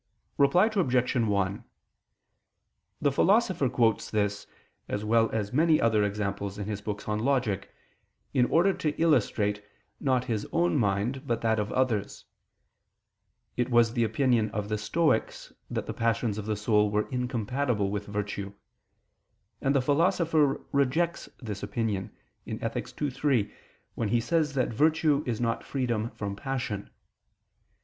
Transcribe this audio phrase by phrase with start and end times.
[0.39, 1.15] Reply Obj.
[1.15, 1.63] 1:
[2.99, 4.47] The Philosopher quotes this,
[4.89, 7.71] as well as many other examples in his books on Logic,
[8.33, 9.63] in order to illustrate,
[9.99, 12.25] not his own mind, but that of others.
[13.55, 17.91] It was the opinion of the Stoics that the passions of the soul were incompatible
[17.91, 18.53] with virtue:
[19.61, 22.09] and the Philosopher rejects this opinion
[22.47, 22.89] (Ethic.
[22.99, 23.53] ii, 3),
[23.93, 26.89] when he says that virtue is not freedom from passion.